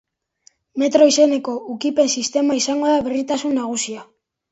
[0.83, 4.07] Metro izeneko ukipen-sistema izango da berritasun nagusia.